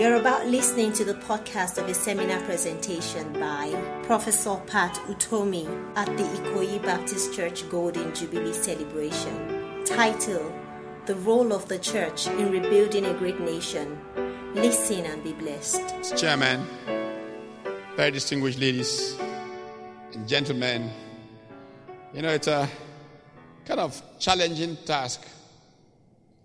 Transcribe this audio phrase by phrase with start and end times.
[0.00, 3.70] You're about listening to the podcast of a seminar presentation by
[4.04, 10.54] Professor Pat Utomi at the Ikoyi Baptist Church Golden Jubilee Celebration, titled
[11.04, 14.00] The Role of the Church in Rebuilding a Great Nation.
[14.54, 16.16] Listen and be blessed.
[16.16, 16.66] Chairman,
[17.94, 19.18] very distinguished ladies
[20.14, 20.90] and gentlemen,
[22.14, 22.66] you know, it's a
[23.66, 25.28] kind of challenging task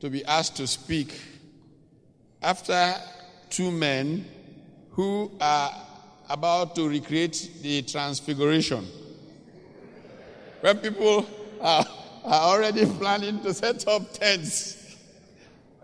[0.02, 1.18] to be asked to speak
[2.42, 2.94] after
[3.56, 4.26] two men
[4.92, 5.72] who are
[6.30, 8.86] about to recreate the transfiguration.
[10.60, 11.26] When people
[11.62, 11.86] are,
[12.26, 14.98] are already planning to set up tents,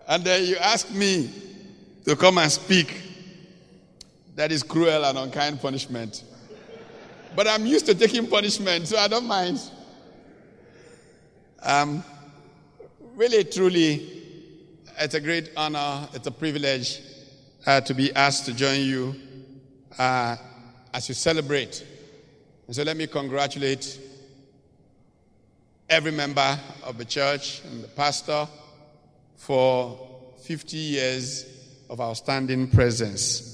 [0.06, 1.30] and then you ask me
[2.04, 3.00] to come and speak,
[4.34, 6.24] that is cruel and unkind punishment.
[7.34, 9.58] But I'm used to taking punishment, so I don't mind.
[11.62, 12.04] Um,
[13.16, 14.24] really, truly,
[14.98, 17.00] it's a great honor, it's a privilege
[17.66, 19.14] uh, to be asked to join you
[19.98, 20.36] uh,
[20.92, 21.84] as you celebrate.
[22.66, 23.98] And so let me congratulate
[25.88, 28.48] every member of the church and the pastor
[29.36, 29.98] for
[30.42, 31.46] 50 years
[31.90, 33.50] of outstanding presence.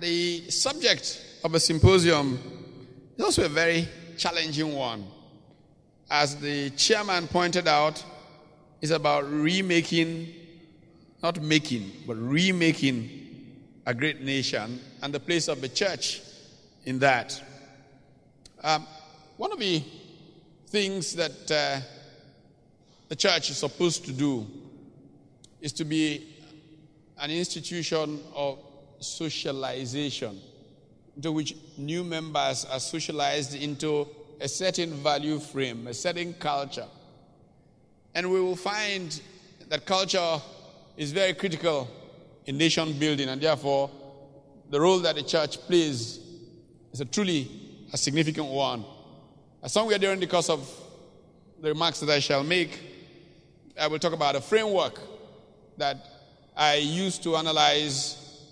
[0.00, 2.38] The subject of a symposium
[3.16, 5.04] is also a very challenging one.
[6.10, 8.02] As the chairman pointed out,
[8.80, 10.32] it's about remaking,
[11.22, 13.10] not making, but remaking
[13.84, 16.22] a great nation and the place of the church
[16.86, 17.42] in that.
[18.62, 18.86] Um,
[19.36, 19.82] one of the
[20.68, 21.80] things that uh,
[23.08, 24.46] the church is supposed to do
[25.60, 26.26] is to be
[27.20, 28.58] an institution of
[29.00, 30.40] socialization,
[31.16, 34.08] into which new members are socialized into
[34.40, 36.86] a certain value frame, a certain culture.
[38.14, 39.20] And we will find
[39.68, 40.40] that culture
[40.96, 41.88] is very critical
[42.46, 43.90] in nation building, and therefore,
[44.70, 46.18] the role that the church plays
[46.92, 47.48] is a truly
[47.92, 48.84] a significant one.
[49.66, 50.68] Somewhere during the course of
[51.60, 52.78] the remarks that I shall make,
[53.78, 55.00] I will talk about a framework
[55.76, 55.96] that
[56.56, 58.42] I use to analyze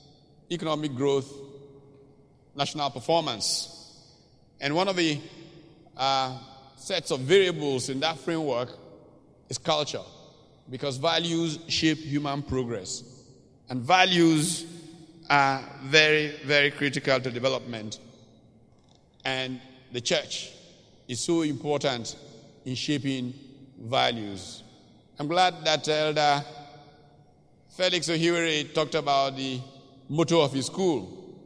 [0.51, 1.33] economic growth,
[2.55, 3.73] national performance.
[4.61, 5.21] And one of the
[5.97, 6.39] uh,
[6.77, 8.71] sets of variables in that framework
[9.49, 10.03] is culture,
[10.71, 13.05] because values shape human progress.
[13.69, 14.65] And values
[15.29, 17.99] are very, very critical to development.
[19.25, 19.61] And
[19.93, 20.53] the church
[21.09, 22.17] is so important
[22.65, 23.34] in shaping
[23.81, 24.63] values.
[25.19, 26.45] I'm glad that Elder
[27.77, 29.61] Felix Ohiwerei talked about the
[30.09, 31.39] motto of his school.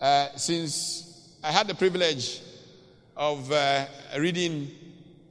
[0.00, 2.40] Uh, since I had the privilege
[3.16, 3.86] of uh,
[4.18, 4.70] reading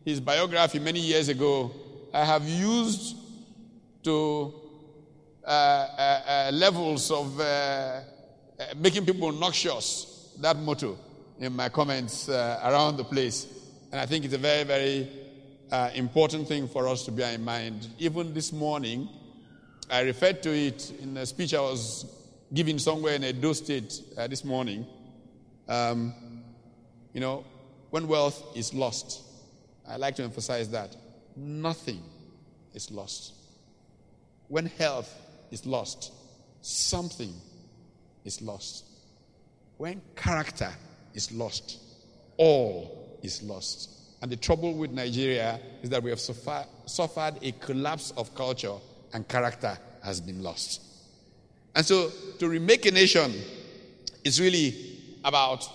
[0.04, 1.72] his biography many years ago,
[2.14, 3.16] I have used
[4.04, 4.54] to
[5.44, 8.00] uh, uh, uh levels of uh,
[8.78, 10.98] making people noxious that motto
[11.40, 13.48] in my comments around the place.
[13.92, 15.08] And I think it's a very, very
[15.94, 17.88] important thing for us to bear in mind.
[18.00, 19.08] Even this morning,
[19.90, 22.06] I referred to it in a speech I was
[22.54, 24.86] giving somewhere in Edo State uh, this morning.
[25.68, 26.14] Um,
[27.14, 27.44] you know,
[27.96, 29.22] when wealth is lost,
[29.88, 30.94] I like to emphasize that
[31.38, 32.04] nothing
[32.74, 33.32] is lost.
[34.50, 35.10] When health
[35.50, 36.12] is lost,
[36.60, 37.34] something
[38.26, 38.84] is lost.
[39.78, 40.74] When character
[41.14, 41.80] is lost,
[42.36, 43.90] all is lost.
[44.22, 48.76] And the trouble with Nigeria is that we have suffer- suffered a collapse of culture
[49.14, 50.82] and character has been lost.
[51.74, 53.34] And so to remake a nation
[54.26, 55.66] is really about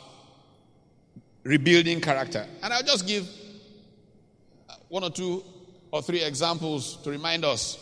[1.42, 2.46] rebuilding character.
[2.62, 3.28] And I'll just give
[4.88, 5.42] one or two
[5.90, 7.78] or three examples to remind us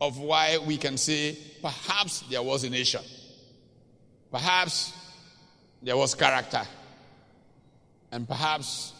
[0.00, 3.02] of why we can say perhaps there was a nation.
[4.30, 4.92] Perhaps
[5.82, 6.62] there was character.
[8.12, 8.92] And perhaps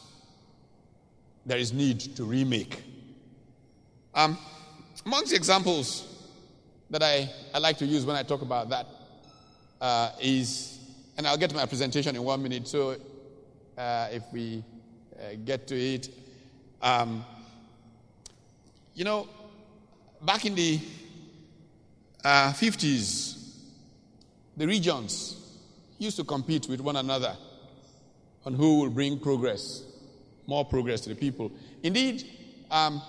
[1.45, 2.83] there is need to remake.
[4.15, 4.39] Um,
[5.05, 6.13] amongst the examples
[6.91, 8.87] that I, I like to use when I talk about that
[9.81, 10.79] uh, is,
[11.17, 12.97] and I'll get to my presentation in one minute, so
[13.77, 14.65] uh, if we
[15.19, 16.09] uh, get to it.
[16.81, 17.25] Um,
[18.95, 19.29] you know,
[20.23, 20.81] back in the
[22.25, 23.41] 50s, uh,
[24.57, 25.37] the regions
[25.99, 27.37] used to compete with one another
[28.45, 29.83] on who will bring progress,
[30.47, 31.51] more progress to the people.
[31.83, 32.25] Indeed,
[32.71, 33.03] um,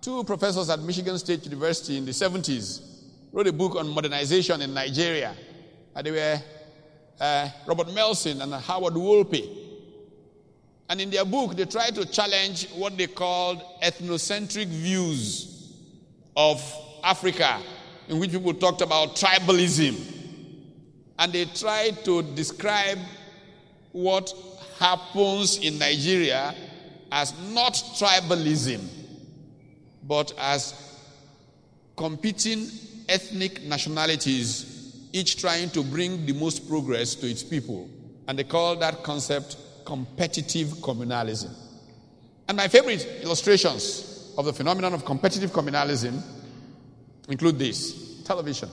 [0.00, 2.80] two professors at Michigan State University in the 70s
[3.32, 5.34] wrote a book on modernization in Nigeria.
[5.94, 6.40] And they were
[7.20, 9.57] uh, Robert Melson and Howard Wolpe.
[10.88, 15.74] And in their book, they tried to challenge what they called ethnocentric views
[16.36, 16.62] of
[17.04, 17.60] Africa,
[18.08, 19.96] in which people talked about tribalism.
[21.18, 22.98] And they tried to describe
[23.92, 24.32] what
[24.78, 26.54] happens in Nigeria
[27.10, 28.80] as not tribalism,
[30.04, 30.74] but as
[31.96, 32.68] competing
[33.08, 37.88] ethnic nationalities, each trying to bring the most progress to its people.
[38.26, 39.56] And they call that concept
[39.88, 41.50] competitive communalism.
[42.46, 46.22] And my favorite illustrations of the phenomenon of competitive communalism
[47.26, 48.68] include this television.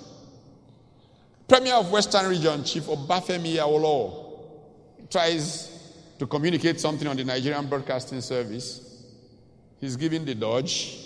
[1.47, 5.71] Premier of Western Region, Chief Obafemi Awolowo, tries
[6.19, 9.05] to communicate something on the Nigerian Broadcasting Service.
[9.79, 10.97] He's given the dodge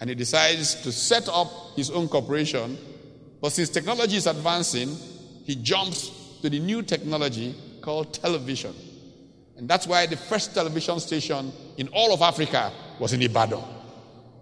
[0.00, 2.78] and he decides to set up his own corporation.
[3.42, 4.96] But since technology is advancing,
[5.44, 6.10] he jumps
[6.40, 8.74] to the new technology called television.
[9.62, 13.62] And that's why the first television station in all of Africa was in Ibadan.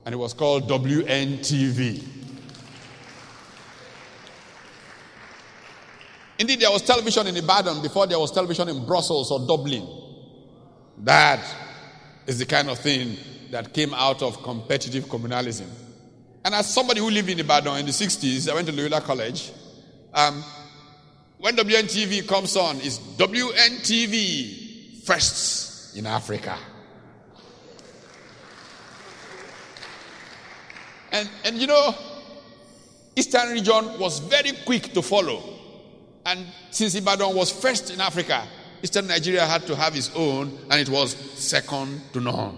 [0.07, 2.03] And it was called WNTV.
[6.39, 9.87] Indeed, there was television in Ibadan before there was television in Brussels or Dublin.
[10.97, 11.45] That
[12.27, 13.19] is the kind of thing
[13.51, 15.69] that came out of competitive communalism.
[16.47, 19.53] And as somebody who lived in Ibadan in the 60s, I went to Loyola College.
[20.15, 20.43] Um,
[21.37, 24.70] when WNTV comes on, it's WNTV
[25.05, 26.57] firsts in Africa.
[31.13, 31.95] And, and you know,
[33.17, 35.43] Eastern region was very quick to follow.
[36.25, 38.47] And since Ibadan was first in Africa,
[38.83, 42.57] Eastern Nigeria had to have its own, and it was second to none.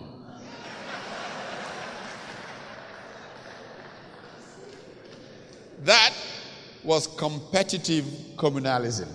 [5.85, 6.13] That
[6.85, 8.05] was competitive
[8.37, 9.09] communalism.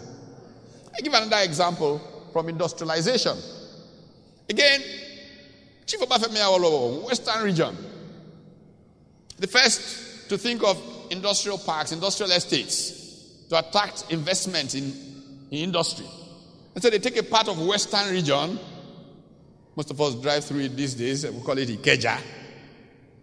[0.97, 3.36] I give another example from industrialization.
[4.48, 4.80] Again,
[5.88, 7.75] Chief Obafemi Awolowo, Western region,
[9.39, 10.80] the first to think of
[11.10, 14.84] industrial parks, industrial estates, to attract investment in,
[15.50, 16.06] in industry.
[16.75, 18.60] And so they take a part of Western region.
[19.75, 21.25] Most of us drive through it these days.
[21.25, 22.22] We call it Ikeja,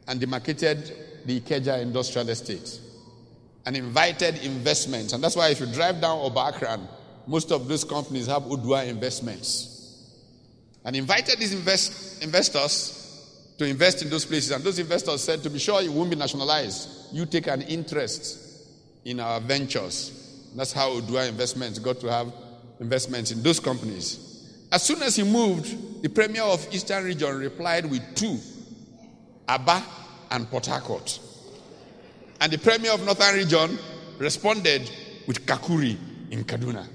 [0.09, 0.93] and demarcated
[1.25, 2.81] the Ikeja industrial estate
[3.65, 5.13] and invited investments.
[5.13, 6.89] And that's why if you drive down Oba Akran,
[7.27, 9.71] most of those companies have Odu'a investments.
[10.85, 13.01] And invited these invest, investors
[13.59, 14.51] to invest in those places.
[14.51, 18.67] And those investors said, to be sure you won't be nationalized, you take an interest
[19.05, 20.51] in our ventures.
[20.55, 22.33] That's how Odu'a Investments got to have
[22.81, 24.51] investments in those companies.
[24.71, 28.39] As soon as he moved, the premier of Eastern Region replied with two,
[29.49, 29.85] Aba
[30.31, 31.19] and Port Harcourt.
[32.41, 33.79] And the premier of Northern Region
[34.19, 34.91] responded
[35.27, 35.97] with Kakuri
[36.31, 36.87] in Kaduna.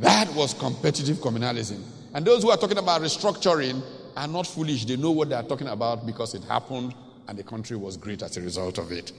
[0.00, 1.82] That was competitive communalism.
[2.14, 3.82] And those who are talking about restructuring
[4.16, 4.84] are not foolish.
[4.84, 6.94] They know what they are talking about because it happened
[7.28, 9.12] and the country was great as a result of it.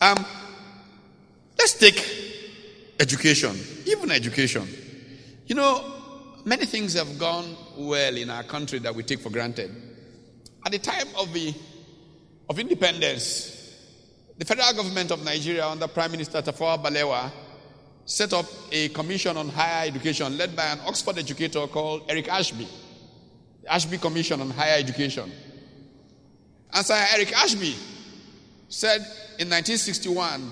[0.00, 0.24] Um,
[1.58, 1.96] let's take
[3.00, 3.56] education,
[3.86, 4.68] even education.
[5.46, 5.92] You know,
[6.44, 9.70] many things have gone well in our country that we take for granted.
[10.64, 11.54] At the time of the
[12.48, 13.50] of independence,
[14.36, 17.30] the federal government of Nigeria under Prime Minister Tafawa Balewa
[18.06, 22.68] set up a commission on higher education led by an Oxford educator called Eric Ashby.
[23.62, 25.30] The Ashby Commission on Higher Education.
[26.72, 27.74] And Sir Eric Ashby
[28.68, 29.00] said
[29.38, 30.50] in 1961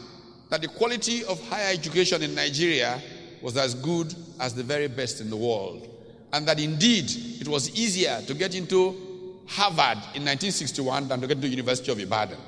[0.48, 3.00] that the quality of higher education in Nigeria
[3.42, 5.88] was as good as the very best in the world.
[6.32, 7.10] And that indeed
[7.40, 11.92] it was easier to get into Harvard in 1961 than to get to the University
[11.92, 12.38] of Ibadan.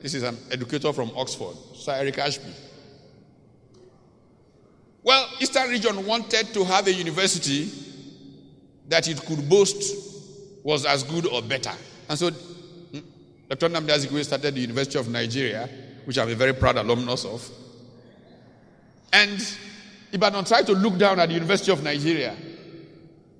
[0.00, 2.52] This is an educator from Oxford, Sir Eric Ashby.
[5.40, 7.70] Eastern Region wanted to have a university
[8.88, 9.94] that it could boast
[10.64, 11.72] was as good or better.
[12.08, 12.98] And so hmm,
[13.48, 13.68] Dr.
[13.68, 15.68] Nnamdi Azikiwe started the University of Nigeria,
[16.04, 17.48] which I'm a very proud alumnus of.
[19.12, 19.40] And
[20.12, 22.34] Ibadan tried to look down at the University of Nigeria,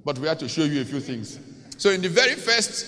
[0.05, 1.39] but we had to show you a few things.
[1.77, 2.87] So in the very first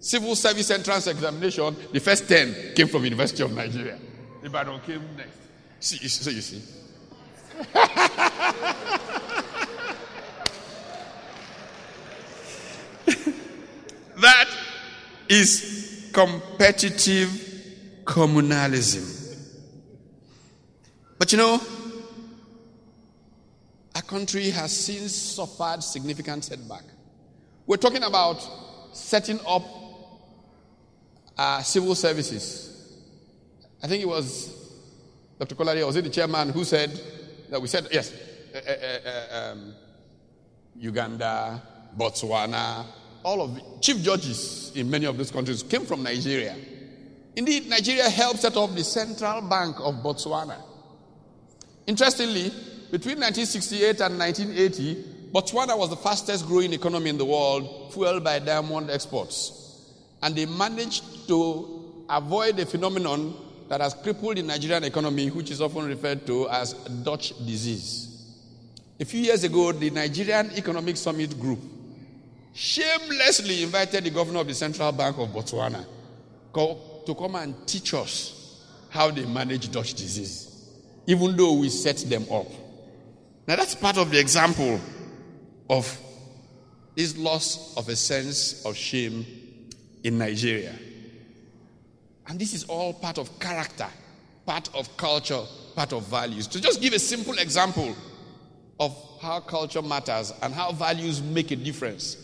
[0.00, 3.98] civil service entrance examination, the first 10 came from University of Nigeria.
[4.42, 5.38] Ibadan came next.
[5.80, 6.62] See, so you see.
[14.20, 14.48] that
[15.28, 17.28] is competitive
[18.04, 19.16] communalism.
[21.18, 21.60] But you know,
[23.94, 26.84] our country has since suffered significant setback.
[27.66, 28.40] We're talking about
[28.92, 29.64] setting up
[31.36, 32.98] uh, civil services.
[33.82, 34.58] I think it was
[35.38, 35.54] Dr.
[35.54, 37.00] Kolade, was it the chairman who said
[37.50, 38.12] that we said, yes,
[38.54, 39.74] uh, uh, um,
[40.76, 41.62] Uganda,
[41.96, 42.84] Botswana,
[43.24, 46.56] all of the chief judges in many of those countries came from Nigeria.
[47.36, 50.56] Indeed, Nigeria helped set up the Central Bank of Botswana.
[51.86, 52.50] Interestingly,
[52.90, 58.38] between 1968 and 1980, Botswana was the fastest growing economy in the world, fueled by
[58.38, 59.92] diamond exports.
[60.22, 63.34] And they managed to avoid a phenomenon
[63.68, 68.04] that has crippled the Nigerian economy, which is often referred to as Dutch disease.
[69.00, 71.58] A few years ago, the Nigerian Economic Summit Group
[72.54, 75.84] shamelessly invited the governor of the Central Bank of Botswana
[76.54, 80.68] to come and teach us how they manage Dutch disease,
[81.06, 82.46] even though we set them up.
[83.46, 84.80] Now, that's part of the example
[85.70, 85.98] of
[86.96, 89.24] this loss of a sense of shame
[90.02, 90.74] in Nigeria.
[92.28, 93.88] And this is all part of character,
[94.44, 95.42] part of culture,
[95.74, 96.46] part of values.
[96.48, 97.96] To just give a simple example
[98.78, 102.16] of how culture matters and how values make a difference.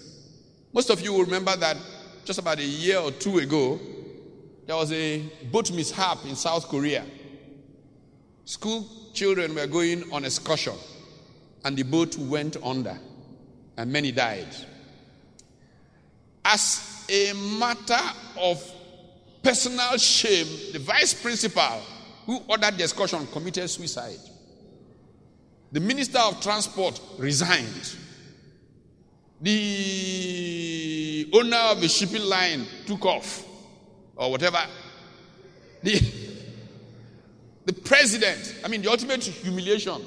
[0.73, 1.77] Most of you will remember that
[2.25, 3.81] just about a year or two ago,
[4.67, 7.05] there was a boat mishap in South Korea.
[8.45, 10.75] School children were going on excursion,
[11.65, 12.99] and the boat went under,
[13.77, 14.55] and many died.
[16.45, 18.01] As a matter
[18.39, 18.74] of
[19.45, 21.83] personal shame, the vice principal
[22.27, 24.19] who ordered the excursion committed suicide.
[25.71, 27.97] The minister of transport resigned.
[29.41, 33.45] The owner of the shipping line took off,
[34.17, 34.65] or whatever.
[35.83, 36.01] The,
[37.67, 40.01] the president, I mean, the ultimate humiliation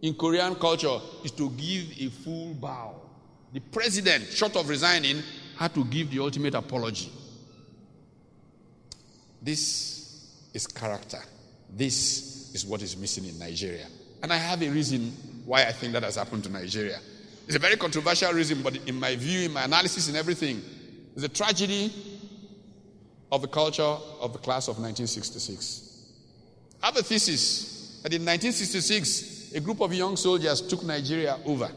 [0.00, 2.94] in Korean culture is to give a full bow.
[3.52, 5.22] The president, short of resigning,
[5.58, 7.12] had to give the ultimate apology.
[9.42, 11.18] This is character.
[11.74, 13.86] This is what is missing in Nigeria.
[14.22, 15.12] And I have a reason
[15.44, 16.98] why I think that has happened to Nigeria.
[17.46, 20.62] It's a very controversial reason, but in my view, in my analysis, in everything,
[21.16, 21.92] it's a tragedy
[23.32, 25.88] of the culture of the class of 1966.
[26.82, 31.70] I have a thesis that in 1966, a group of young soldiers took Nigeria over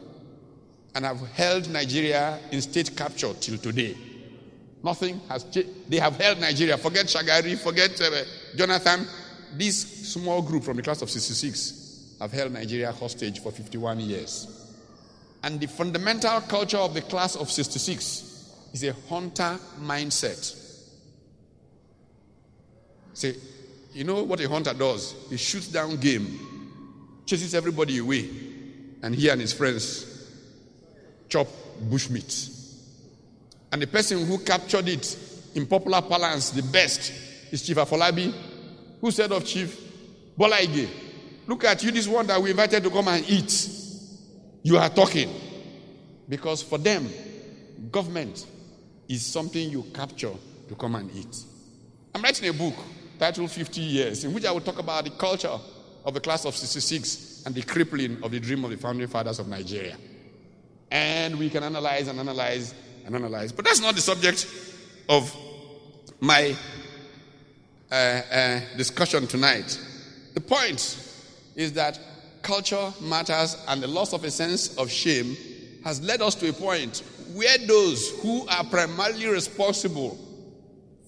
[0.94, 3.96] and have held Nigeria in state capture till today.
[4.82, 5.90] Nothing has changed.
[5.90, 6.76] They have held Nigeria.
[6.78, 8.10] Forget Shagari, forget uh,
[8.56, 9.06] Jonathan.
[9.54, 14.74] This small group from the class of 66 have held Nigeria hostage for 51 years.
[15.42, 20.62] And the fundamental culture of the class of 66 is a hunter mindset.
[23.14, 23.36] Say,
[23.94, 25.14] you know what a hunter does?
[25.30, 28.28] He shoots down game, chases everybody away,
[29.02, 30.30] and he and his friends
[31.28, 31.46] chop
[31.88, 32.55] bushmeat.
[33.72, 35.18] And the person who captured it
[35.54, 37.12] in popular parlance the best
[37.50, 38.32] is Chief Afolabi,
[39.00, 39.80] who said of Chief
[40.36, 40.58] Bola
[41.46, 43.68] Look at you, this one that we invited to come and eat.
[44.62, 45.30] You are talking.
[46.28, 47.08] Because for them,
[47.90, 48.46] government
[49.08, 50.32] is something you capture
[50.68, 51.36] to come and eat.
[52.14, 52.74] I'm writing a book
[53.18, 55.56] titled 50 Years, in which I will talk about the culture
[56.04, 59.38] of the class of 66 and the crippling of the dream of the founding fathers
[59.38, 59.96] of Nigeria.
[60.90, 62.74] And we can analyze and analyze
[63.06, 63.52] and analyze.
[63.52, 64.46] But that's not the subject
[65.08, 65.34] of
[66.20, 66.54] my
[67.90, 69.80] uh, uh, discussion tonight.
[70.34, 70.98] The point
[71.54, 71.98] is that
[72.42, 75.36] culture matters and the loss of a sense of shame
[75.84, 80.18] has led us to a point where those who are primarily responsible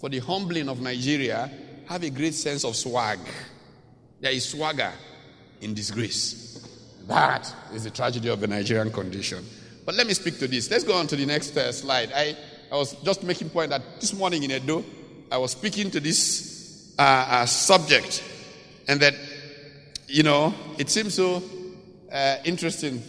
[0.00, 1.50] for the humbling of Nigeria
[1.86, 3.18] have a great sense of swag.
[4.20, 4.92] There is swagger
[5.60, 6.64] in disgrace.
[7.08, 9.44] That is the tragedy of the Nigerian condition.
[9.88, 10.70] But let me speak to this.
[10.70, 12.12] Let's go on to the next uh, slide.
[12.14, 12.36] I,
[12.70, 14.84] I was just making point that this morning in Edo,
[15.32, 18.22] I was speaking to this uh, uh, subject,
[18.86, 19.14] and that
[20.06, 21.42] you know, it seems so
[22.12, 23.02] uh, interesting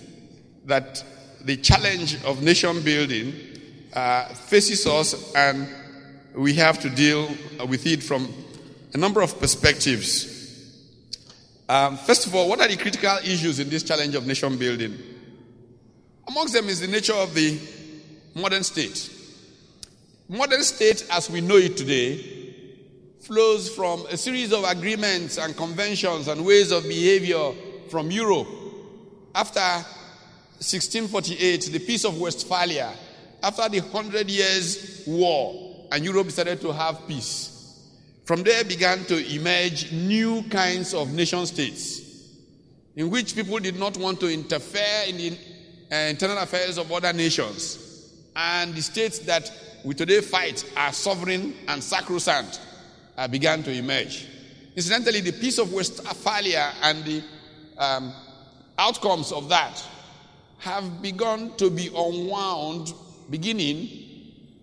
[0.68, 1.04] that
[1.42, 3.34] the challenge of nation building
[3.92, 5.68] uh, faces us and
[6.34, 7.28] we have to deal
[7.68, 8.34] with it from
[8.94, 10.80] a number of perspectives.
[11.68, 15.19] Um, first of all, what are the critical issues in this challenge of nation building?
[16.30, 17.60] Amongst them is the nature of the
[18.36, 19.10] modern state.
[20.28, 22.54] Modern state, as we know it today,
[23.22, 27.52] flows from a series of agreements and conventions and ways of behavior
[27.90, 28.48] from Europe.
[29.34, 32.94] After 1648, the Peace of Westphalia,
[33.42, 37.80] after the Hundred Years' War, and Europe decided to have peace.
[38.26, 42.02] From there began to emerge new kinds of nation states
[42.96, 45.36] in which people did not want to interfere in the
[45.92, 48.14] internal affairs of other nations.
[48.36, 49.52] And the states that
[49.84, 52.62] we today fight are sovereign and sacrosanct
[53.18, 54.28] uh, began to emerge.
[54.76, 57.24] Incidentally, the Peace of Westphalia and the
[57.78, 58.14] um,
[58.78, 59.84] outcomes of that
[60.60, 62.94] have begun to be unwound,
[63.30, 63.90] beginning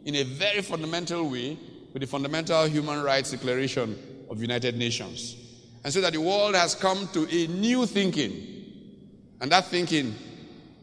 [0.05, 1.59] in a very fundamental way
[1.93, 3.99] with the Fundamental Human Rights Declaration
[4.31, 5.37] of United Nations.
[5.83, 8.55] And so that the world has come to a new thinking.
[9.41, 10.15] And that thinking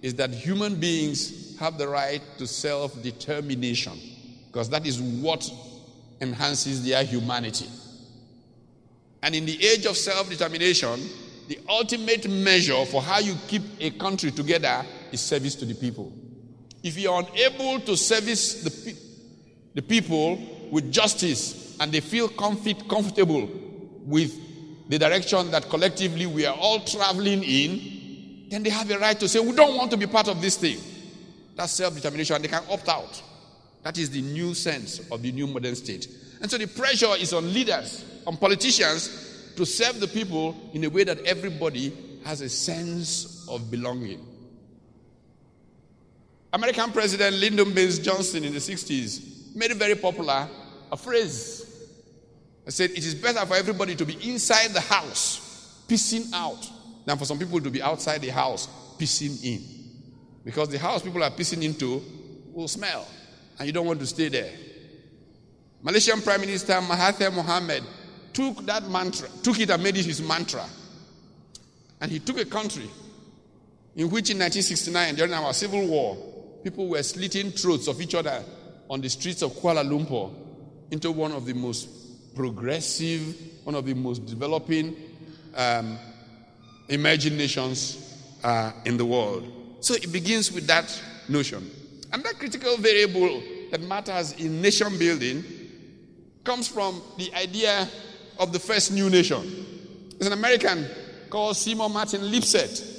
[0.04, 3.98] is that human beings have the right to self determination,
[4.48, 5.50] because that is what
[6.22, 7.68] enhances their humanity.
[9.24, 11.00] And in the age of self determination,
[11.48, 16.12] the ultimate measure for how you keep a country together is service to the people.
[16.84, 18.96] If you are unable to service the,
[19.76, 20.38] the people
[20.70, 23.50] with justice and they feel comfort, comfortable
[24.06, 24.34] with
[24.90, 27.93] the direction that collectively we are all traveling in,
[28.54, 30.58] then they have a right to say, We don't want to be part of this
[30.58, 30.78] thing.
[31.56, 33.22] That's self determination, and they can opt out.
[33.82, 36.08] That is the new sense of the new modern state.
[36.42, 40.90] And so the pressure is on leaders, on politicians to serve the people in a
[40.90, 41.94] way that everybody
[42.26, 44.26] has a sense of belonging.
[46.54, 50.48] American President Lyndon Baines Johnson in the 60s made it very popular
[50.92, 51.90] a phrase.
[52.66, 56.70] He said, It is better for everybody to be inside the house, pissing out,
[57.06, 58.68] than for some people to be outside the house,
[58.98, 59.62] pissing in.
[60.44, 62.02] Because the house people are pissing into
[62.52, 63.08] will smell,
[63.60, 64.52] and you don't want to stay there.
[65.82, 67.84] Malaysian Prime Minister Mahathir Mohamad
[68.32, 70.66] took that mantra, took it and made it his mantra.
[72.00, 72.90] And he took a country
[73.96, 76.18] in which in 1969, during our civil war,
[76.64, 78.44] people were slitting throats of each other
[78.90, 80.34] on the streets of Kuala Lumpur
[80.92, 84.96] into one of the most progressive, one of the most developing
[85.56, 85.98] um,
[86.90, 89.78] emerging nations uh, in the world.
[89.80, 91.70] So it begins with that notion.
[92.12, 95.44] And that critical variable that matters in nation building
[96.44, 97.90] comes from the idea
[98.40, 99.42] of the first new nation.
[100.18, 100.86] There's an American
[101.30, 102.94] called Seymour Martin Lipset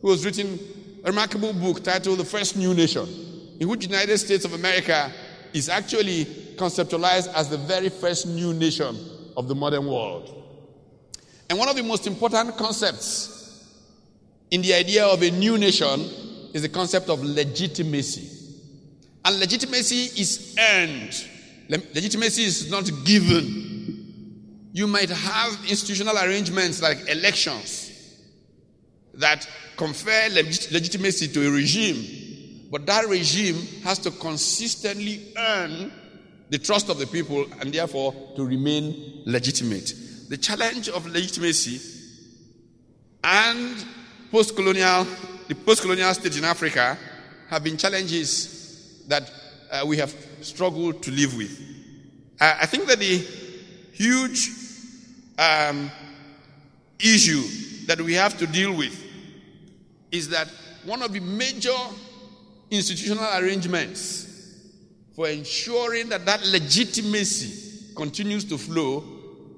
[0.00, 0.58] who has written
[1.02, 3.08] a remarkable book titled The First New Nation,
[3.58, 5.10] in which the United States of America
[5.54, 6.24] is actually
[6.56, 8.96] conceptualized as the very first new nation
[9.36, 10.43] of the modern world.
[11.48, 13.30] And one of the most important concepts
[14.50, 16.00] in the idea of a new nation
[16.52, 18.30] is the concept of legitimacy.
[19.24, 21.24] And legitimacy is earned,
[21.68, 24.70] legitimacy is not given.
[24.72, 27.90] You might have institutional arrangements like elections
[29.14, 32.24] that confer legitimacy to a regime
[32.74, 33.54] but that regime
[33.84, 35.92] has to consistently earn
[36.50, 39.94] the trust of the people and therefore to remain legitimate.
[40.28, 41.80] The challenge of legitimacy
[43.22, 43.84] and
[44.30, 45.06] post colonial,
[45.48, 46.98] the post colonial state in Africa
[47.48, 49.30] have been challenges that
[49.70, 51.60] uh, we have struggled to live with.
[52.40, 53.18] Uh, I think that the
[53.92, 54.50] huge
[55.38, 55.90] um,
[56.98, 57.42] issue
[57.86, 59.00] that we have to deal with
[60.10, 60.48] is that
[60.84, 61.76] one of the major
[62.70, 64.30] institutional arrangements
[65.14, 69.13] for ensuring that that legitimacy continues to flow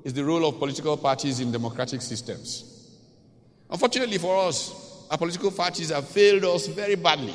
[0.07, 2.95] is the role of political parties in democratic systems.
[3.69, 7.35] Unfortunately for us, our political parties have failed us very badly.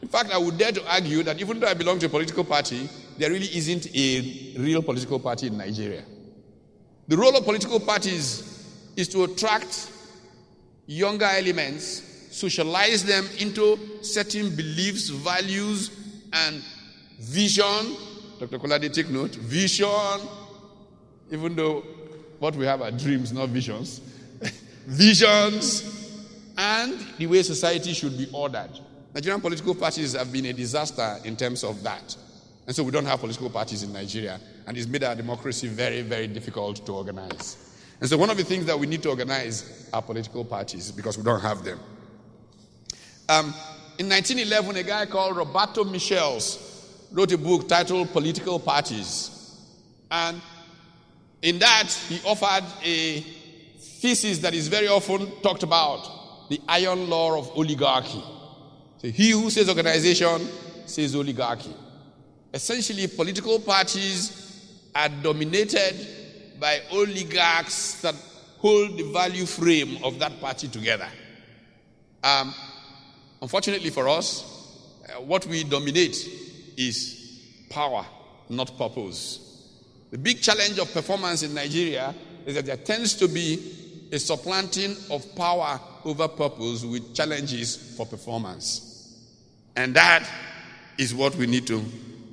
[0.00, 2.44] In fact, I would dare to argue that even though I belong to a political
[2.44, 6.04] party, there really isn't a real political party in Nigeria.
[7.08, 9.90] The role of political parties is to attract
[10.86, 15.90] younger elements socialize them into certain beliefs, values,
[16.32, 16.62] and
[17.20, 17.96] vision.
[18.38, 18.58] Dr.
[18.60, 19.34] Kolade, take note.
[19.34, 20.20] Vision,
[21.32, 21.84] even though
[22.44, 24.02] what we have are dreams, not visions.
[24.86, 26.20] Visions,
[26.58, 28.68] and the way society should be ordered.
[29.14, 32.14] Nigerian political parties have been a disaster in terms of that.
[32.66, 36.02] And so we don't have political parties in Nigeria, and it's made our democracy very,
[36.02, 37.56] very difficult to organize.
[37.98, 41.16] And so one of the things that we need to organize are political parties because
[41.16, 41.80] we don't have them.
[43.26, 43.54] Um,
[43.98, 46.58] in 1911, a guy called Roberto Michels
[47.10, 49.30] wrote a book titled Political Parties.
[50.10, 50.42] And
[51.44, 57.38] in that, he offered a thesis that is very often talked about the iron law
[57.38, 58.22] of oligarchy.
[58.98, 60.48] So, he who says organization
[60.86, 61.74] says oligarchy.
[62.52, 64.40] Essentially, political parties
[64.94, 65.94] are dominated
[66.58, 68.14] by oligarchs that
[68.58, 71.08] hold the value frame of that party together.
[72.22, 72.54] Um,
[73.44, 74.42] Unfortunately for us,
[75.06, 76.16] uh, what we dominate
[76.78, 78.06] is power,
[78.48, 79.43] not purpose.
[80.14, 82.14] The big challenge of performance in Nigeria
[82.46, 88.06] is that there tends to be a supplanting of power over purpose with challenges for
[88.06, 89.12] performance.
[89.74, 90.24] And that
[90.98, 91.82] is what we need to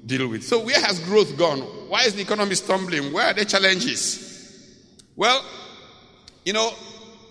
[0.06, 0.44] deal with.
[0.44, 1.62] So, where has growth gone?
[1.90, 3.12] Why is the economy stumbling?
[3.12, 4.78] Where are the challenges?
[5.16, 5.44] Well,
[6.46, 6.74] you know,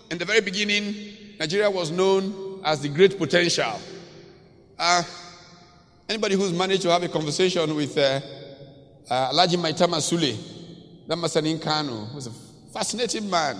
[0.09, 0.93] in the very beginning,
[1.39, 3.79] Nigeria was known as the great potential.
[4.77, 5.01] Uh,
[6.09, 8.19] anybody who's managed to have a conversation with uh,
[9.09, 10.37] uh, Alhaji Maitama Sule,
[11.07, 12.31] that Master in Kano, who's a
[12.73, 13.57] fascinating man.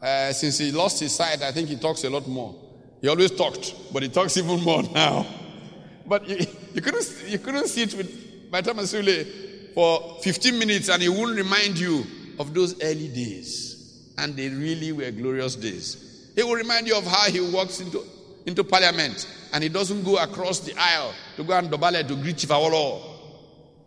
[0.00, 2.54] Uh, since he lost his sight, I think he talks a lot more.
[3.00, 5.26] He always talked, but he talks even more now.
[6.06, 11.08] But you, you couldn't, you couldn't sit with Maitama Sule for 15 minutes and he
[11.08, 12.04] wouldn't remind you
[12.38, 14.12] of those early days.
[14.18, 16.30] And they really were glorious days.
[16.34, 18.02] He will remind you of how he walks into,
[18.46, 22.38] into parliament and he doesn't go across the aisle to go and dobale to greet
[22.38, 23.15] Chief Awolowo.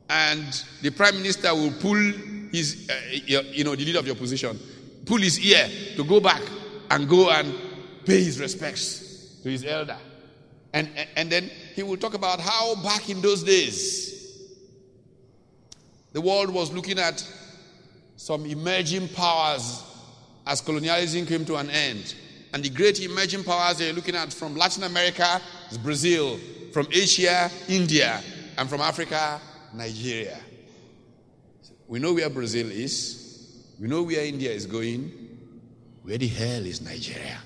[0.10, 1.98] And the prime minister will pull
[2.52, 4.60] his, uh, you know, the leader of the opposition,
[5.06, 6.42] pull his ear to go back
[6.90, 7.54] and go and
[8.06, 9.98] pay his respects to his elder.
[10.74, 14.10] And, and then he will talk about how back in those days,
[16.12, 17.26] the world was looking at
[18.18, 19.84] some emerging powers
[20.46, 22.16] as colonialism came to an end.
[22.52, 26.40] And the great emerging powers they're looking at from Latin America is Brazil,
[26.74, 28.24] from Asia, India,
[28.58, 29.40] and from Africa,
[29.74, 30.38] Nigeria.
[31.88, 33.20] We know where Brazil is,
[33.80, 35.28] we know where India is going.
[36.04, 37.40] Where the hell is Nigeria?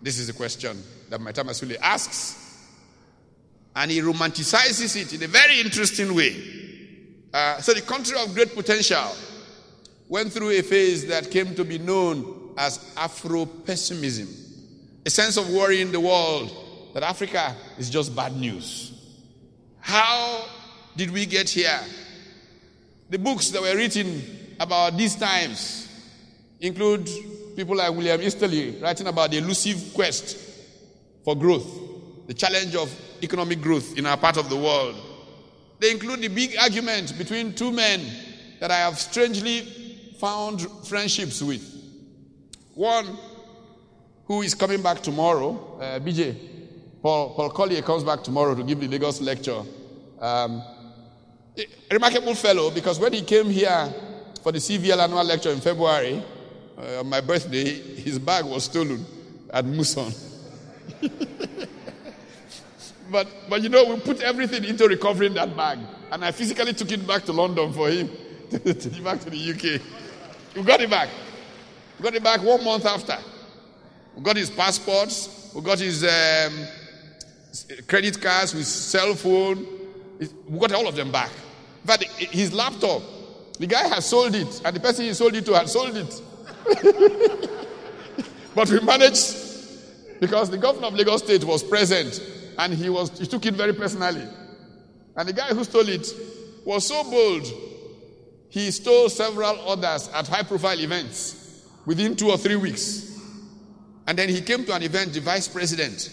[0.00, 2.40] This is the question that Maitama Sule asks.
[3.76, 6.36] And he romanticizes it in a very interesting way.
[7.32, 9.10] Uh, so, the country of great potential
[10.08, 14.28] went through a phase that came to be known as Afro pessimism,
[15.04, 16.50] a sense of worry in the world
[16.94, 18.92] that Africa is just bad news.
[19.84, 20.46] How
[20.96, 21.78] did we get here?
[23.10, 25.86] The books that were written about these times
[26.58, 27.06] include
[27.54, 30.38] people like William Easterly writing about the elusive quest
[31.22, 31.68] for growth,
[32.26, 32.90] the challenge of
[33.22, 34.96] economic growth in our part of the world.
[35.80, 38.00] They include the big argument between two men
[38.60, 39.60] that I have strangely
[40.18, 41.62] found friendships with.
[42.72, 43.18] One
[44.24, 46.53] who is coming back tomorrow, uh, BJ,
[47.04, 49.60] Paul, Paul Collier comes back tomorrow to give the Lagos lecture.
[50.18, 50.62] Um,
[51.92, 53.92] remarkable fellow because when he came here
[54.42, 56.24] for the CVL annual lecture in February,
[56.78, 59.04] uh, on my birthday, his bag was stolen
[59.52, 60.16] at Muson.
[63.12, 65.80] but, but you know, we put everything into recovering that bag.
[66.10, 68.08] And I physically took it back to London for him
[68.50, 70.56] to it back to the UK.
[70.56, 71.10] We got it back.
[71.98, 73.18] We got it back one month after.
[74.16, 75.52] We got his passports.
[75.54, 76.66] We got his um,
[77.86, 79.66] credit cards, his cell phone.
[80.48, 81.30] We got all of them back.
[81.84, 83.02] But his laptop,
[83.58, 86.22] the guy has sold it, and the person he sold it to had sold it.
[88.54, 89.44] but we managed
[90.20, 92.22] because the governor of Lagos State was present
[92.58, 94.26] and he, was, he took it very personally.
[95.16, 96.08] And the guy who stole it
[96.64, 97.46] was so bold,
[98.48, 103.18] he stole several others at high profile events within two or three weeks.
[104.06, 106.10] And then he came to an event, the vice president,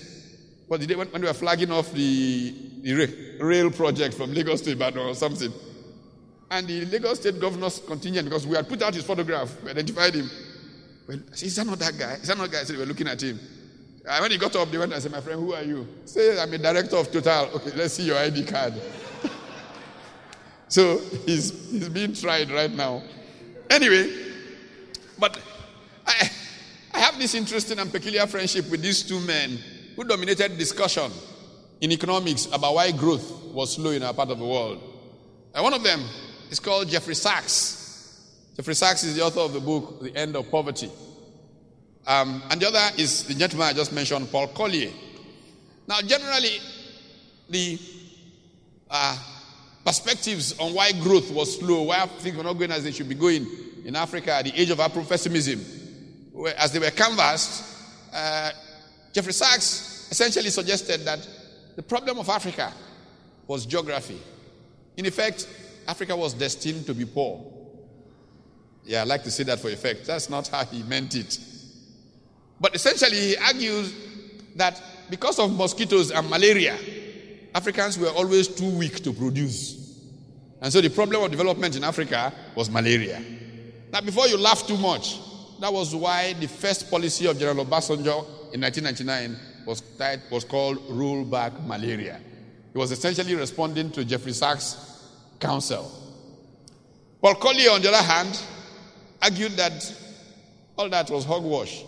[0.71, 4.61] what the day when, when we were flagging off the, the rail project from Lagos
[4.61, 5.51] to Ibadan or something.
[6.49, 10.15] And the Lagos State governor's contingent, because we had put out his photograph, we identified
[10.15, 10.31] him.
[11.09, 12.13] Well, is that not that guy?
[12.13, 12.63] Is that not that guy?
[12.63, 13.37] So they were looking at him.
[14.09, 15.85] And when he got up, they went and said, My friend, who are you?
[16.05, 17.49] Say, I'm a director of Total.
[17.53, 18.73] Okay, let's see your ID card.
[20.69, 23.03] so he's, he's being tried right now.
[23.69, 24.09] Anyway,
[25.19, 25.37] but
[26.07, 26.31] I,
[26.93, 29.59] I have this interesting and peculiar friendship with these two men
[29.95, 31.11] who dominated discussion
[31.81, 34.81] in economics about why growth was slow in our part of the world.
[35.53, 36.01] And one of them
[36.49, 38.21] is called Jeffrey Sachs.
[38.55, 40.89] Jeffrey Sachs is the author of the book, The End of Poverty.
[42.05, 44.91] Um, and the other is the gentleman I just mentioned, Paul Collier.
[45.87, 46.59] Now, generally,
[47.49, 47.79] the
[48.89, 49.17] uh,
[49.85, 53.15] perspectives on why growth was slow, why things were not going as they should be
[53.15, 53.47] going
[53.85, 55.59] in Africa at the age of Afro pessimism,
[56.57, 57.63] as they were canvassed,
[58.13, 58.51] uh,
[59.13, 61.27] Jeffrey Sachs essentially suggested that
[61.75, 62.71] the problem of Africa
[63.47, 64.19] was geography.
[64.97, 65.47] In effect,
[65.87, 67.43] Africa was destined to be poor.
[68.83, 70.05] Yeah, I like to say that for effect.
[70.05, 71.39] That's not how he meant it.
[72.59, 73.93] But essentially, he argues
[74.55, 76.77] that because of mosquitoes and malaria,
[77.53, 79.99] Africans were always too weak to produce.
[80.61, 83.21] And so the problem of development in Africa was malaria.
[83.91, 85.19] Now, before you laugh too much,
[85.59, 89.83] that was why the first policy of General Obasanjo in 1999 was,
[90.29, 92.19] was called Roll Back Malaria.
[92.73, 95.09] It was essentially responding to Jeffrey Sachs'
[95.39, 95.91] counsel.
[97.21, 98.39] Paul Collier, on the other hand,
[99.21, 99.93] argued that
[100.77, 101.83] all that was hogwash.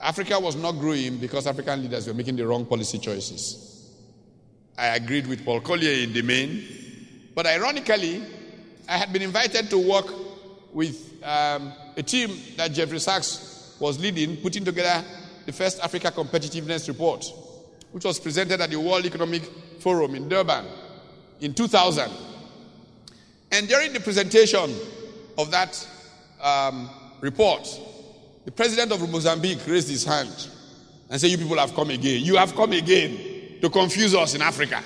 [0.00, 3.92] Africa was not growing because African leaders were making the wrong policy choices.
[4.76, 6.64] I agreed with Paul Collier in the main,
[7.34, 8.22] but ironically,
[8.88, 10.06] I had been invited to work
[10.72, 15.04] with um, a team that Jeffrey Sachs was leading, putting together
[15.48, 17.24] the first Africa Competitiveness Report.
[17.92, 19.42] which was presented at the World Economic
[19.80, 20.66] Forum in Durban
[21.40, 22.10] in 2000.
[23.50, 24.74] And during the presentation
[25.38, 25.88] of that
[26.42, 26.90] um,
[27.22, 27.66] report,
[28.44, 30.48] the president of Mozambique raised his hand
[31.08, 32.22] and said, You people have come again.
[32.22, 34.82] You have come again to confuse us in Africa.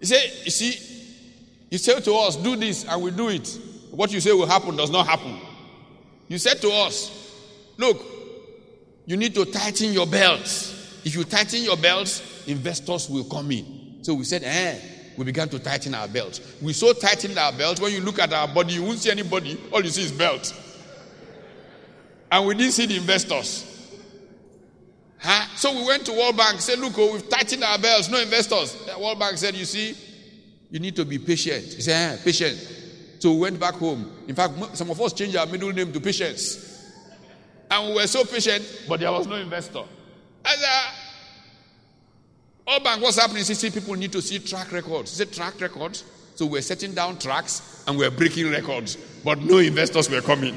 [0.00, 0.78] He said, You see,
[1.70, 3.58] you say to us, Do this, and we do it.
[3.90, 5.38] What you say will happen does not happen.
[6.28, 7.10] You said to us,
[7.78, 8.17] Look,
[9.08, 11.00] you need to tighten your belts.
[11.02, 14.00] If you tighten your belts, investors will come in.
[14.02, 14.78] So we said, Eh,
[15.16, 16.42] we began to tighten our belts.
[16.60, 19.58] We so tightened our belts, when you look at our body, you won't see anybody,
[19.72, 20.52] all you see is belts.
[22.30, 23.64] And we didn't see the investors.
[25.16, 25.46] Huh?
[25.56, 28.74] So we went to World Bank, said, Look, oh, we've tightened our belts, no investors.
[28.84, 29.96] The World Bank said, You see,
[30.70, 31.64] you need to be patient.
[31.64, 32.58] He said, eh, Patient.
[33.20, 34.12] So we went back home.
[34.28, 36.67] In fact, some of us changed our middle name to Patience.
[37.70, 39.82] And we were so patient, but there was no investor.
[40.44, 40.90] As a uh,
[42.66, 43.44] all bank, what's happening?
[43.44, 45.10] He see, people need to see track records.
[45.10, 46.04] He said, track records.
[46.34, 50.56] So we're setting down tracks and we're breaking records, but no investors were coming.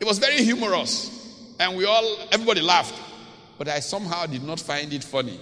[0.00, 3.00] It was very humorous, and we all, everybody laughed.
[3.58, 5.38] But I somehow did not find it funny.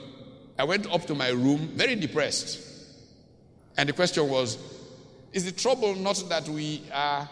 [0.58, 2.60] I went up to my room very depressed.
[3.76, 4.58] And the question was,
[5.32, 7.28] is the trouble not that we are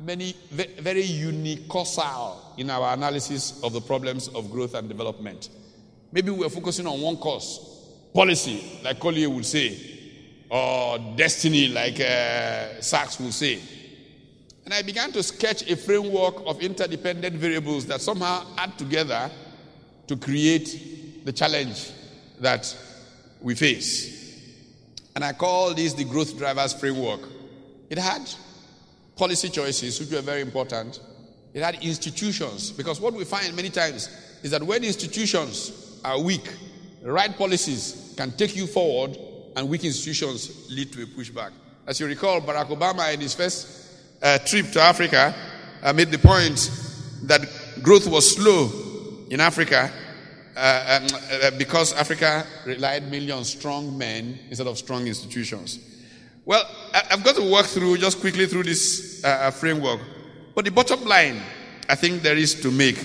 [0.00, 5.50] many very unicausal in our analysis of the problems of growth and development?
[6.12, 7.60] Maybe we're focusing on one cause,
[8.14, 9.76] policy, like Collier would say,
[10.50, 13.60] or destiny, like uh, Sachs would say.
[14.64, 19.30] And I began to sketch a framework of interdependent variables that somehow add together
[20.06, 21.90] to create the challenge
[22.40, 22.76] that
[23.40, 24.18] we face.
[25.14, 27.20] And I call this the growth drivers framework.
[27.90, 28.28] It had
[29.18, 31.00] policy choices, which were very important.
[31.52, 34.08] It had institutions, because what we find many times
[34.42, 36.48] is that when institutions are weak,
[37.02, 39.18] right policies can take you forward,
[39.56, 41.50] and weak institutions lead to a pushback.
[41.86, 43.90] As you recall, Barack Obama, in his first
[44.22, 45.34] uh, trip to Africa,
[45.82, 46.70] uh, made the point
[47.24, 47.40] that
[47.82, 48.70] growth was slow
[49.30, 49.90] in Africa
[50.56, 55.78] uh, um, uh, because Africa relied mainly on strong men instead of strong institutions.
[56.48, 60.00] Well, I've got to work through just quickly through this uh, uh, framework.
[60.54, 61.42] But the bottom line
[61.90, 62.96] I think there is to make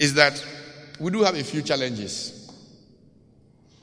[0.00, 0.44] is that
[0.98, 2.50] we do have a few challenges.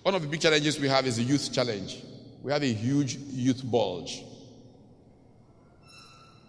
[0.02, 2.04] One of the big challenges we have is the youth challenge.
[2.44, 4.22] We have a huge youth bulge.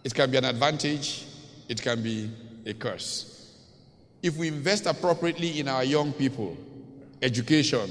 [0.02, 1.26] It can be an advantage,
[1.68, 2.28] it can be
[2.66, 3.54] a curse.
[4.24, 6.56] If we invest appropriately in our young people,
[7.22, 7.88] education,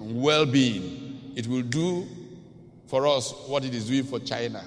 [0.00, 2.08] and well being, it will do
[2.94, 4.64] for us what it is doing for China.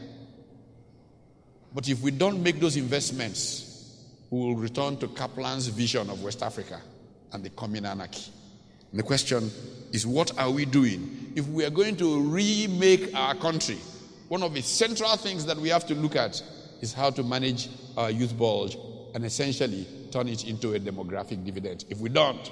[1.73, 6.43] But if we don't make those investments, we will return to Kaplan's vision of West
[6.43, 6.81] Africa
[7.31, 8.29] and the coming anarchy.
[8.91, 9.49] And the question
[9.93, 11.31] is, what are we doing?
[11.37, 13.77] If we are going to remake our country,
[14.27, 16.43] one of the central things that we have to look at
[16.81, 18.77] is how to manage our youth bulge
[19.15, 21.85] and essentially turn it into a demographic dividend.
[21.89, 22.51] If we don't,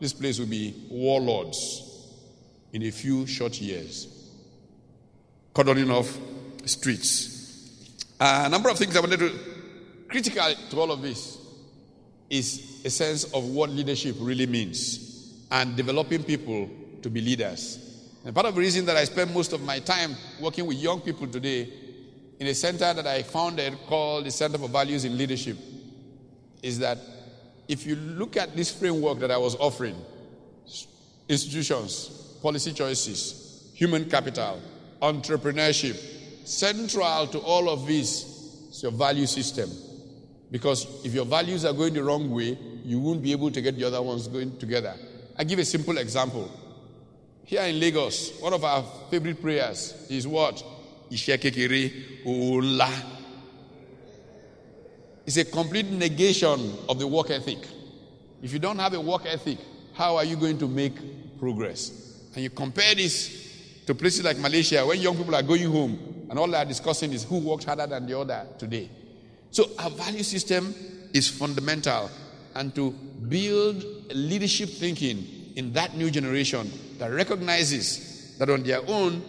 [0.00, 1.82] this place will be warlords
[2.72, 4.20] in a few short years
[5.52, 6.18] cordoning off
[6.64, 7.30] streets.
[8.20, 9.32] A number of things I wanted to,
[10.08, 11.38] critical to all of this
[12.30, 16.70] is a sense of what leadership really means and developing people
[17.02, 17.78] to be leaders.
[18.24, 21.00] And part of the reason that I spend most of my time working with young
[21.00, 21.68] people today
[22.38, 25.56] in a center that I founded called the Center for Values in Leadership
[26.62, 26.98] is that
[27.68, 29.96] if you look at this framework that I was offering,
[31.28, 32.08] institutions,
[32.42, 34.60] policy choices, human capital,
[35.02, 35.96] entrepreneurship.
[36.46, 38.24] Central to all of this
[38.70, 39.70] is your value system.
[40.50, 43.76] Because if your values are going the wrong way, you won't be able to get
[43.76, 44.94] the other ones going together.
[45.36, 46.50] I give a simple example.
[47.44, 50.62] Here in Lagos, one of our favorite prayers is what?
[51.10, 52.90] Ishekekere Ola.
[55.26, 57.58] It's a complete negation of the work ethic.
[58.42, 59.58] If you don't have a work ethic,
[59.94, 62.20] how are you going to make progress?
[62.34, 63.51] And you compare this
[63.86, 67.12] to places like Malaysia, when young people are going home and all they are discussing
[67.12, 68.88] is who worked harder than the other today.
[69.50, 70.74] So our value system
[71.12, 72.10] is fundamental,
[72.54, 79.22] and to build leadership thinking in that new generation that recognizes that on their own,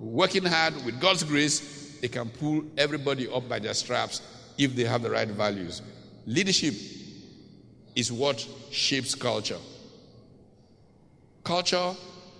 [0.00, 4.22] working hard with God's grace, they can pull everybody up by their straps
[4.56, 5.82] if they have the right values.
[6.26, 6.74] Leadership
[7.94, 9.58] is what shapes culture.
[11.44, 11.94] Culture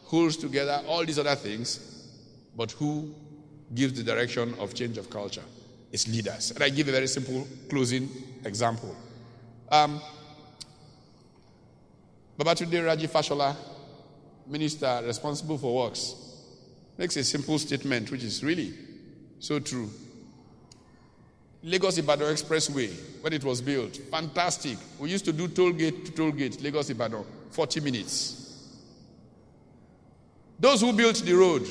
[0.08, 2.08] holds together all these other things,
[2.56, 3.14] but who
[3.74, 5.42] gives the direction of change of culture?
[5.92, 6.50] It's leaders.
[6.50, 8.08] And I give a very simple closing
[8.44, 8.96] example.
[9.70, 10.00] Um,
[12.38, 13.54] Babatunde Raji Fashola,
[14.46, 16.14] minister responsible for works,
[16.96, 18.72] makes a simple statement which is really
[19.38, 19.90] so true.
[21.62, 22.88] Lagos Ibadan Expressway,
[23.20, 24.78] when it was built, fantastic.
[24.98, 28.47] We used to do toll gate to toll gate, Lagos Ibadan, 40 minutes.
[30.58, 31.66] Those who built the road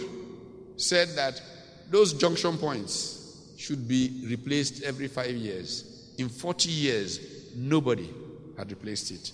[0.78, 1.42] said that
[1.90, 6.14] those junction points should be replaced every five years.
[6.18, 7.20] In 40 years,
[7.56, 8.10] nobody
[8.58, 9.32] had replaced it.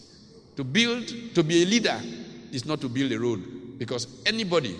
[0.56, 2.00] To build, to be a leader,
[2.52, 4.76] is not to build a road because anybody,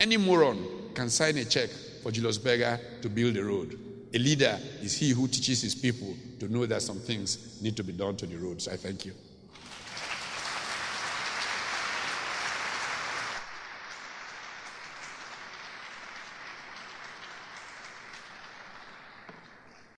[0.00, 1.70] any moron can sign a check
[2.02, 3.78] for Julius Berger to build a road.
[4.14, 7.84] A leader is he who teaches his people to know that some things need to
[7.84, 8.68] be done to the roads.
[8.68, 9.12] I thank you.